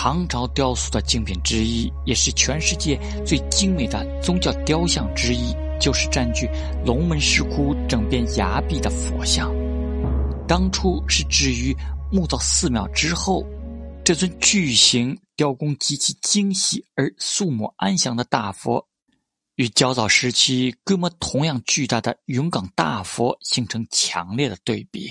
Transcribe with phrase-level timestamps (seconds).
[0.00, 6.48] 唐朝雕塑的精品之一，也是全世界最精美的宗教雕像之一，就是占据
[6.86, 9.52] 龙门石窟整片崖壁的佛像。
[10.46, 11.76] 当初是置于
[12.12, 13.44] 木造寺庙之后，
[14.04, 18.86] 这尊巨型、雕工极其精细而肃穆安详的大佛，
[19.56, 25.08] 与较早时期规模同样巨大的云冈大佛形成强烈的对比。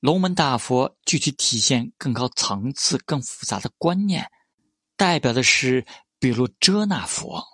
[0.00, 4.30] 龙门大佛具体体现更高层次、更复杂的观念，
[4.96, 5.84] 代表的是
[6.18, 7.44] 比如遮那佛。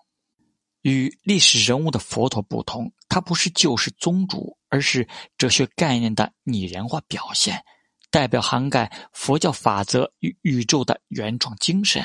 [0.83, 7.65] 与历史人物的佛陀不同，它不是救世宗主，而是哲学概念的拟人化表现，
[8.13, 12.05] 代表涵盖佛教法则与宇宙的原创精神。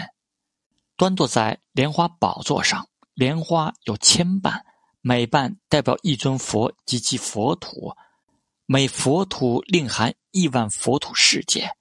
[0.98, 4.66] 端坐在莲花宝座上，莲花有千瓣，
[5.02, 7.96] 每瓣代表一尊佛及其佛土。
[8.66, 11.72] 每佛土另含亿万佛土世界。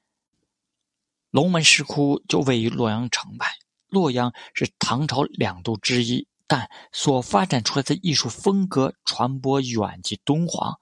[1.31, 3.47] 龙门石窟就位于洛阳城外。
[3.88, 10.79] 洛阳是唐朝两都之一，但所发展出来的艺术风格传播远及敦煌。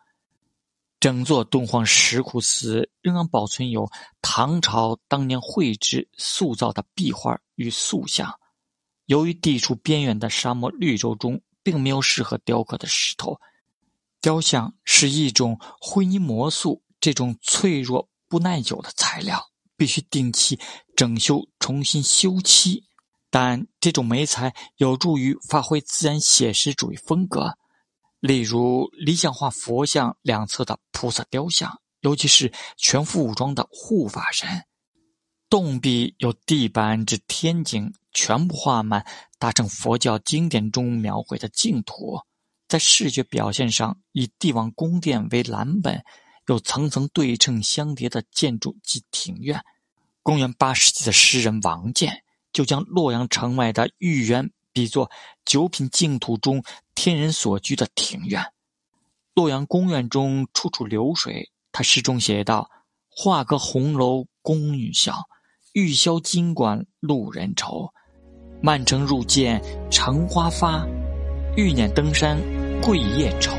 [1.01, 3.89] 整座敦煌石窟寺仍然保存有
[4.21, 8.39] 唐朝当年绘制塑造的壁画与塑像。
[9.07, 13.41] 由于地处边远的沙漠绿洲中，并没有适合雕刻的石头。
[14.21, 19.43] 雕像是一种灰泥魔素，这种脆弱不耐久的材料
[19.77, 20.59] 必须定期
[20.97, 22.85] 整修、重新修漆。
[23.31, 27.59] 但这种媒材有助于发挥自然写实主义风格，
[28.21, 34.49] 例如理想化佛像两侧的菩萨雕像，尤其是全副武装的护法神。
[35.51, 39.07] 洞壁由地板至天井全部画满，
[39.39, 42.19] 达成佛教经典中描绘的净土。
[42.67, 46.03] 在视觉表现上，以帝王宫殿为蓝本，
[46.49, 49.63] 有层层对称相叠的建筑及庭院。
[50.23, 55.11] 公元八世纪的诗人王建就将洛阳城外的御园比作
[55.45, 56.63] 九品净土中
[56.95, 58.53] 天人所居的庭院。
[59.35, 62.71] 洛阳宫苑中处处流水，他诗中写道
[63.09, 65.29] ：“画阁红楼宫女笑，
[65.75, 67.93] 玉箫金管路人愁。
[68.61, 70.85] 曼城入见橙花发，
[71.57, 72.39] 欲辇登山。
[72.81, 73.53] 桂叶愁。